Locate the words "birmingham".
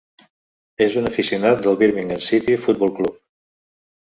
1.83-2.25